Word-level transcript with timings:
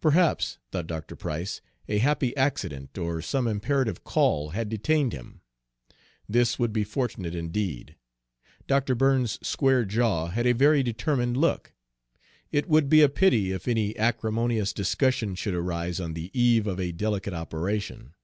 Perhaps, 0.00 0.58
thought 0.72 0.88
Dr. 0.88 1.14
Price, 1.14 1.60
a 1.86 1.98
happy 1.98 2.36
accident, 2.36 2.98
or 2.98 3.22
some 3.22 3.46
imperative 3.46 4.02
call, 4.02 4.48
had 4.50 4.68
detained 4.68 5.12
him. 5.12 5.40
This 6.28 6.58
would 6.58 6.72
be 6.72 6.82
fortunate 6.82 7.32
indeed. 7.32 7.94
Dr. 8.66 8.96
Burns's 8.96 9.38
square 9.46 9.84
jaw 9.84 10.30
had 10.30 10.48
a 10.48 10.52
very 10.52 10.82
determined 10.82 11.36
look. 11.36 11.74
It 12.50 12.68
would 12.68 12.88
be 12.88 13.02
a 13.02 13.08
pity 13.08 13.52
if 13.52 13.68
any 13.68 13.96
acrimonious 13.96 14.72
discussion 14.72 15.36
should 15.36 15.54
arise 15.54 16.00
on 16.00 16.14
the 16.14 16.32
eve 16.36 16.66
of 16.66 16.80
a 16.80 16.90
delicate 16.90 17.32
operation. 17.32 18.14